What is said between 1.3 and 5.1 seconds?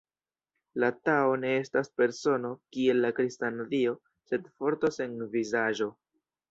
ne estas persono, kiel la kristana Dio, sed forto